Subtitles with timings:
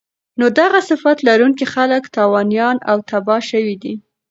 [0.39, 3.93] نو دغه صفت لرونکی خلک تاوانيان او تباه شوي دي